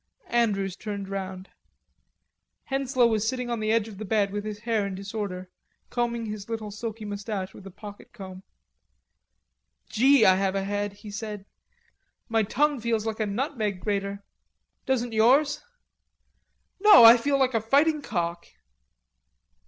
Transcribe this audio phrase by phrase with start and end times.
[0.33, 1.51] Andrews turned round.
[2.71, 5.47] Henslowe was sitting on the edge of the bed with his hair in disorder,
[5.91, 8.41] combing his little silky mustache with a pocket comb.
[9.91, 11.45] "Gee, I have a head," he said.
[12.29, 14.23] "My tongue feels like a nutmeg grater....
[14.87, 15.61] Doesn't yours?"
[16.79, 17.03] "No.
[17.03, 18.47] I feel like a fighting cock."